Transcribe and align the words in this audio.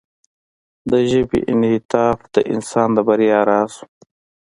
د 0.91 0.91
ژبې 1.09 1.39
انعطاف 1.51 2.17
د 2.33 2.35
انسان 2.53 2.89
د 2.93 2.97
بریا 3.07 3.39
راز 3.49 3.73
و. 3.79 3.83